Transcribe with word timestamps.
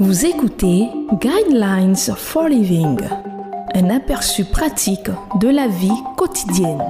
Vous 0.00 0.26
écoutez 0.26 0.88
Guidelines 1.20 1.94
for 2.16 2.48
Living, 2.48 2.98
un 3.74 3.90
aperçu 3.90 4.44
pratique 4.44 5.08
de 5.40 5.48
la 5.48 5.68
vie 5.68 6.02
quotidienne. 6.16 6.82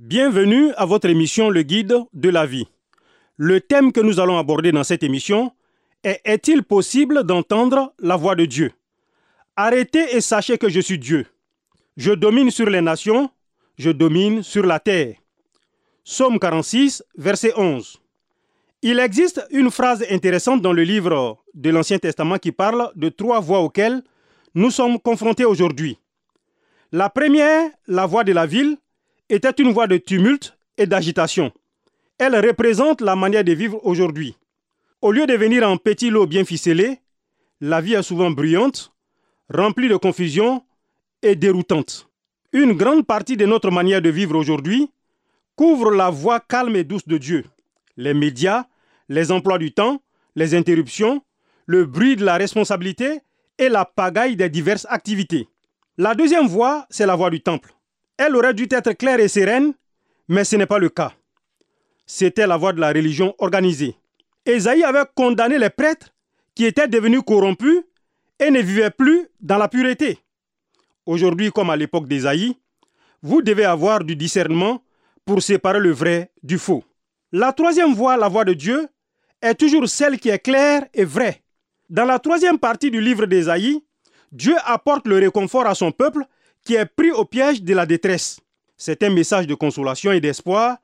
Bienvenue 0.00 0.72
à 0.78 0.86
votre 0.86 1.10
émission 1.10 1.50
Le 1.50 1.60
Guide 1.60 1.94
de 2.14 2.28
la 2.30 2.46
vie. 2.46 2.66
Le 3.36 3.60
thème 3.60 3.92
que 3.92 4.00
nous 4.00 4.18
allons 4.18 4.38
aborder 4.38 4.72
dans 4.72 4.84
cette 4.84 5.02
émission 5.02 5.52
est 6.02 6.22
Est-il 6.24 6.62
possible 6.62 7.22
d'entendre 7.22 7.92
la 7.98 8.16
voix 8.16 8.34
de 8.34 8.46
Dieu? 8.46 8.72
Arrêtez 9.56 10.16
et 10.16 10.22
sachez 10.22 10.56
que 10.56 10.70
je 10.70 10.80
suis 10.80 10.98
Dieu. 10.98 11.26
Je 11.98 12.12
domine 12.12 12.50
sur 12.50 12.70
les 12.70 12.80
nations, 12.80 13.28
je 13.76 13.90
domine 13.90 14.42
sur 14.42 14.64
la 14.64 14.80
terre. 14.80 15.16
Psaume 16.02 16.38
46, 16.38 17.04
verset 17.18 17.52
11. 17.56 18.00
Il 18.82 18.98
existe 18.98 19.44
une 19.50 19.70
phrase 19.70 20.04
intéressante 20.10 20.60
dans 20.60 20.72
le 20.72 20.82
livre 20.82 21.38
de 21.54 21.70
l'Ancien 21.70 21.98
Testament 21.98 22.38
qui 22.38 22.52
parle 22.52 22.92
de 22.94 23.08
trois 23.08 23.40
voix 23.40 23.60
auxquelles 23.60 24.02
nous 24.54 24.70
sommes 24.70 24.98
confrontés 25.00 25.44
aujourd'hui. 25.44 25.98
La 26.92 27.08
première, 27.08 27.70
la 27.86 28.06
voix 28.06 28.22
de 28.22 28.32
la 28.32 28.46
ville, 28.46 28.76
était 29.28 29.50
une 29.62 29.72
voix 29.72 29.86
de 29.86 29.96
tumulte 29.96 30.56
et 30.78 30.86
d'agitation. 30.86 31.52
Elle 32.18 32.36
représente 32.36 33.00
la 33.00 33.16
manière 33.16 33.44
de 33.44 33.52
vivre 33.52 33.80
aujourd'hui. 33.84 34.36
Au 35.02 35.10
lieu 35.10 35.26
de 35.26 35.34
venir 35.34 35.68
en 35.68 35.76
petits 35.76 36.10
lots 36.10 36.26
bien 36.26 36.44
ficelés, 36.44 37.00
la 37.60 37.80
vie 37.80 37.94
est 37.94 38.02
souvent 38.02 38.30
bruyante, 38.30 38.92
remplie 39.52 39.88
de 39.88 39.96
confusion 39.96 40.62
et 41.22 41.34
déroutante. 41.34 42.08
Une 42.52 42.74
grande 42.74 43.06
partie 43.06 43.36
de 43.36 43.46
notre 43.46 43.70
manière 43.70 44.02
de 44.02 44.10
vivre 44.10 44.36
aujourd'hui 44.36 44.90
couvre 45.56 45.90
la 45.90 46.10
voix 46.10 46.40
calme 46.40 46.76
et 46.76 46.84
douce 46.84 47.06
de 47.08 47.18
Dieu. 47.18 47.44
Les 47.96 48.14
médias, 48.14 48.66
les 49.08 49.32
emplois 49.32 49.58
du 49.58 49.72
temps, 49.72 50.02
les 50.34 50.54
interruptions, 50.54 51.22
le 51.66 51.84
bruit 51.84 52.16
de 52.16 52.24
la 52.24 52.36
responsabilité 52.36 53.20
et 53.58 53.68
la 53.68 53.84
pagaille 53.84 54.36
des 54.36 54.48
diverses 54.48 54.86
activités. 54.88 55.48
La 55.98 56.14
deuxième 56.14 56.46
voix, 56.46 56.86
c'est 56.90 57.06
la 57.06 57.16
voix 57.16 57.30
du 57.30 57.40
temple. 57.40 57.72
Elle 58.18 58.36
aurait 58.36 58.54
dû 58.54 58.66
être 58.70 58.92
claire 58.92 59.20
et 59.20 59.28
sereine, 59.28 59.72
mais 60.28 60.44
ce 60.44 60.56
n'est 60.56 60.66
pas 60.66 60.78
le 60.78 60.88
cas. 60.88 61.12
C'était 62.06 62.46
la 62.46 62.56
voix 62.56 62.72
de 62.72 62.80
la 62.80 62.88
religion 62.88 63.34
organisée. 63.38 63.96
Ésaïe 64.44 64.84
avait 64.84 65.04
condamné 65.14 65.58
les 65.58 65.70
prêtres 65.70 66.10
qui 66.54 66.64
étaient 66.64 66.88
devenus 66.88 67.22
corrompus 67.26 67.82
et 68.38 68.50
ne 68.50 68.60
vivaient 68.60 68.90
plus 68.90 69.28
dans 69.40 69.58
la 69.58 69.68
pureté. 69.68 70.18
Aujourd'hui, 71.04 71.50
comme 71.50 71.70
à 71.70 71.76
l'époque 71.76 72.06
d'Ésaïe, 72.08 72.56
vous 73.22 73.42
devez 73.42 73.64
avoir 73.64 74.04
du 74.04 74.16
discernement 74.16 74.82
pour 75.24 75.42
séparer 75.42 75.80
le 75.80 75.90
vrai 75.90 76.30
du 76.42 76.58
faux. 76.58 76.84
La 77.32 77.52
troisième 77.52 77.92
voie, 77.94 78.16
la 78.16 78.28
voie 78.28 78.44
de 78.44 78.54
Dieu, 78.54 78.88
est 79.42 79.54
toujours 79.54 79.88
celle 79.88 80.18
qui 80.18 80.28
est 80.28 80.38
claire 80.38 80.86
et 80.94 81.04
vraie. 81.04 81.42
Dans 81.90 82.04
la 82.04 82.18
troisième 82.18 82.58
partie 82.58 82.90
du 82.90 83.00
livre 83.00 83.26
d'Ésaïe, 83.26 83.82
Dieu 84.32 84.54
apporte 84.64 85.06
le 85.06 85.18
réconfort 85.18 85.66
à 85.66 85.74
son 85.74 85.92
peuple 85.92 86.24
qui 86.64 86.74
est 86.74 86.86
pris 86.86 87.10
au 87.10 87.24
piège 87.24 87.62
de 87.62 87.74
la 87.74 87.86
détresse. 87.86 88.40
C'est 88.76 89.02
un 89.02 89.10
message 89.10 89.46
de 89.46 89.54
consolation 89.54 90.12
et 90.12 90.20
d'espoir, 90.20 90.78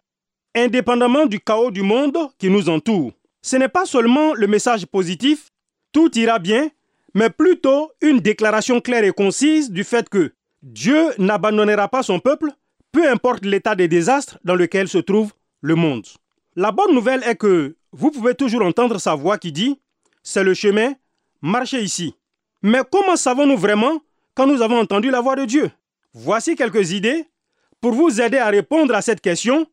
indépendamment 0.55 1.27
du 1.27 1.41
chaos 1.41 1.71
du 1.71 1.83
monde 1.83 2.17
qui 2.39 2.51
nous 2.51 2.69
entoure. 2.69 3.13
Ce 3.41 3.57
n'est 3.57 3.69
pas 3.69 3.87
seulement 3.87 4.35
le 4.35 4.47
message 4.47 4.87
positif, 4.87 5.51
tout 5.93 6.17
ira 6.19 6.39
bien, 6.39 6.71
mais 7.15 7.31
plutôt 7.31 7.91
une 8.01 8.21
déclaration 8.21 8.81
claire 8.81 9.05
et 9.05 9.13
concise 9.13 9.71
du 9.71 9.85
fait 9.85 10.09
que 10.09 10.33
Dieu 10.63 11.11
n'abandonnera 11.19 11.89
pas 11.89 12.03
son 12.03 12.21
peuple 12.21 12.51
peu 12.93 13.11
importe 13.11 13.45
l'état 13.45 13.75
des 13.75 13.89
désastres 13.89 14.39
dans 14.45 14.55
lequel 14.55 14.87
se 14.87 14.99
trouve 14.99 15.33
le 15.63 15.75
monde. 15.75 16.07
La 16.55 16.71
bonne 16.71 16.95
nouvelle 16.95 17.23
est 17.25 17.37
que 17.37 17.77
vous 17.93 18.11
pouvez 18.11 18.35
toujours 18.35 18.63
entendre 18.63 18.99
sa 18.99 19.15
voix 19.15 19.39
qui 19.39 19.53
dit⁇ 19.53 19.71
C'est 20.23 20.45
le 20.45 20.53
chemin, 20.53 20.93
marchez 21.41 21.81
ici⁇ 21.81 22.09
Mais 22.63 22.83
comment 22.91 23.17
savons-nous 23.17 23.57
vraiment 23.57 24.03
quand 24.35 24.47
nous 24.47 24.61
avons 24.61 24.79
entendu 24.79 25.11
la 25.11 25.23
voix 25.23 25.35
de 25.35 25.47
Dieu? 25.47 25.71
Voici 26.13 26.55
quelques 26.55 26.93
idées 26.93 27.25
pour 27.81 27.93
vous 27.93 28.21
aider 28.21 28.37
à 28.37 28.49
répondre 28.49 28.95
à 28.95 29.01
cette 29.01 29.23
question 29.23 29.67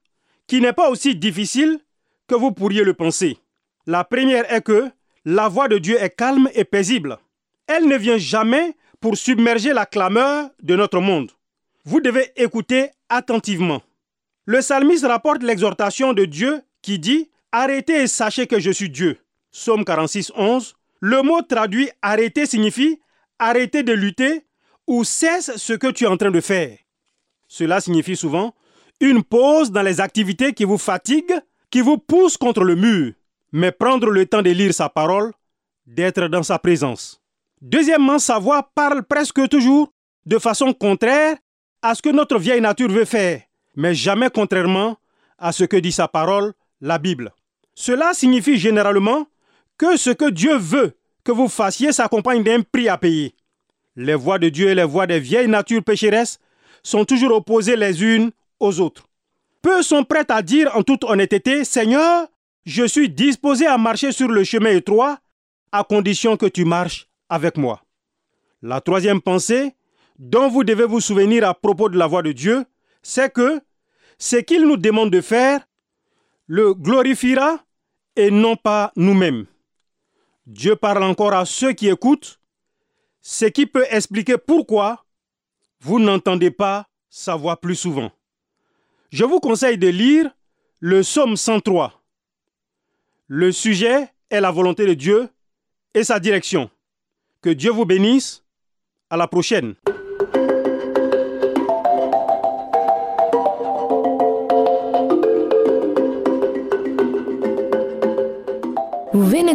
qui 0.47 0.61
n'est 0.61 0.71
pas 0.71 0.89
aussi 0.89 1.15
difficile 1.15 1.79
que 2.27 2.35
vous 2.35 2.53
pourriez 2.53 2.85
le 2.85 2.93
penser. 2.93 3.37
La 3.85 4.05
première 4.05 4.49
est 4.53 4.61
que 4.61 4.89
la 5.25 5.49
voix 5.49 5.67
de 5.67 5.79
Dieu 5.79 6.01
est 6.01 6.15
calme 6.15 6.49
et 6.53 6.63
paisible. 6.63 7.17
Elle 7.67 7.89
ne 7.89 7.97
vient 7.97 8.17
jamais 8.17 8.77
pour 9.01 9.17
submerger 9.17 9.73
la 9.73 9.85
clameur 9.85 10.49
de 10.63 10.77
notre 10.77 11.01
monde. 11.01 11.31
Vous 11.83 11.99
devez 11.99 12.31
écouter 12.37 12.89
attentivement. 13.09 13.81
Le 14.45 14.59
psalmiste 14.59 15.05
rapporte 15.05 15.43
l'exhortation 15.43 16.13
de 16.13 16.23
Dieu 16.23 16.61
qui 16.81 16.99
dit 16.99 17.29
Arrêtez 17.51 18.03
et 18.03 18.07
sachez 18.07 18.47
que 18.47 18.59
je 18.59 18.71
suis 18.71 18.89
Dieu. 18.89 19.17
Psaume 19.51 19.83
46, 19.83 20.31
11. 20.35 20.75
Le 21.01 21.21
mot 21.21 21.41
traduit 21.41 21.89
arrêter 22.01 22.45
signifie 22.45 22.99
arrêter 23.39 23.83
de 23.83 23.93
lutter 23.93 24.45
ou 24.85 25.03
cesse 25.03 25.55
ce 25.55 25.73
que 25.73 25.87
tu 25.87 26.03
es 26.03 26.07
en 26.07 26.17
train 26.17 26.31
de 26.31 26.41
faire. 26.41 26.77
Cela 27.47 27.81
signifie 27.81 28.15
souvent 28.15 28.53
une 28.99 29.23
pause 29.23 29.71
dans 29.71 29.81
les 29.81 30.01
activités 30.01 30.53
qui 30.53 30.65
vous 30.65 30.77
fatiguent, 30.77 31.39
qui 31.71 31.81
vous 31.81 31.97
poussent 31.97 32.37
contre 32.37 32.63
le 32.63 32.75
mur, 32.75 33.13
mais 33.51 33.71
prendre 33.71 34.09
le 34.09 34.25
temps 34.25 34.41
de 34.41 34.49
lire 34.49 34.73
sa 34.73 34.89
parole, 34.89 35.31
d'être 35.87 36.27
dans 36.27 36.43
sa 36.43 36.59
présence. 36.59 37.21
Deuxièmement, 37.61 38.19
sa 38.19 38.39
voix 38.39 38.71
parle 38.75 39.03
presque 39.03 39.47
toujours 39.47 39.91
de 40.25 40.37
façon 40.37 40.73
contraire 40.73 41.37
à 41.81 41.95
ce 41.95 42.01
que 42.01 42.09
notre 42.09 42.37
vieille 42.37 42.61
nature 42.61 42.89
veut 42.89 43.05
faire, 43.05 43.41
mais 43.75 43.95
jamais 43.95 44.29
contrairement 44.29 44.97
à 45.37 45.51
ce 45.51 45.63
que 45.63 45.77
dit 45.77 45.91
sa 45.91 46.07
parole, 46.07 46.53
la 46.81 46.97
Bible. 46.97 47.33
Cela 47.75 48.13
signifie 48.13 48.57
généralement 48.57 49.27
que 49.77 49.97
ce 49.97 50.09
que 50.09 50.29
Dieu 50.29 50.57
veut 50.57 50.97
que 51.23 51.31
vous 51.31 51.47
fassiez 51.47 51.91
s'accompagne 51.91 52.43
d'un 52.43 52.61
prix 52.61 52.89
à 52.89 52.97
payer. 52.97 53.35
Les 53.95 54.15
voix 54.15 54.39
de 54.39 54.49
Dieu 54.49 54.69
et 54.69 54.75
les 54.75 54.83
voix 54.83 55.07
des 55.07 55.19
vieilles 55.19 55.47
natures 55.47 55.83
pécheresses 55.83 56.39
sont 56.83 57.05
toujours 57.05 57.33
opposées 57.33 57.75
les 57.75 58.03
unes 58.03 58.31
aux 58.59 58.79
autres. 58.79 59.07
Peu 59.61 59.81
sont 59.81 60.03
prêts 60.03 60.25
à 60.29 60.41
dire 60.41 60.75
en 60.75 60.83
toute 60.83 61.03
honnêteté, 61.03 61.65
Seigneur, 61.65 62.27
je 62.65 62.85
suis 62.85 63.09
disposé 63.09 63.65
à 63.65 63.77
marcher 63.77 64.11
sur 64.11 64.29
le 64.29 64.43
chemin 64.43 64.71
étroit, 64.71 65.19
à 65.71 65.83
condition 65.83 66.37
que 66.37 66.45
tu 66.45 66.65
marches 66.65 67.07
avec 67.27 67.57
moi. 67.57 67.83
La 68.61 68.81
troisième 68.81 69.21
pensée 69.21 69.75
dont 70.17 70.49
vous 70.49 70.63
devez 70.63 70.85
vous 70.85 70.99
souvenir 70.99 71.47
à 71.47 71.53
propos 71.53 71.89
de 71.89 71.97
la 71.97 72.07
voix 72.07 72.23
de 72.23 72.31
Dieu, 72.31 72.65
c'est 73.01 73.31
que 73.31 73.61
ce 74.17 74.37
qu'il 74.37 74.65
nous 74.65 74.77
demande 74.77 75.11
de 75.11 75.21
faire 75.21 75.61
le 76.49 76.73
glorifiera 76.73 77.63
et 78.15 78.31
non 78.31 78.55
pas 78.55 78.91
nous-mêmes. 78.95 79.45
Dieu 80.47 80.75
parle 80.75 81.03
encore 81.03 81.33
à 81.33 81.45
ceux 81.45 81.73
qui 81.73 81.87
écoutent, 81.87 82.41
ce 83.21 83.45
qui 83.45 83.67
peut 83.67 83.85
expliquer 83.91 84.39
pourquoi 84.39 85.05
vous 85.79 85.99
n'entendez 85.99 86.49
pas 86.49 86.87
sa 87.07 87.35
voix 87.35 87.61
plus 87.61 87.75
souvent. 87.75 88.11
Je 89.11 89.25
vous 89.25 89.39
conseille 89.39 89.77
de 89.77 89.87
lire 89.89 90.31
le 90.79 91.01
psaume 91.01 91.37
103. 91.37 92.01
Le 93.27 93.51
sujet 93.51 94.11
est 94.31 94.41
la 94.41 94.49
volonté 94.49 94.87
de 94.87 94.95
Dieu 94.95 95.29
et 95.93 96.03
sa 96.03 96.19
direction. 96.19 96.71
Que 97.41 97.51
Dieu 97.51 97.71
vous 97.71 97.85
bénisse. 97.85 98.43
À 99.11 99.17
la 99.17 99.27
prochaine. 99.27 99.75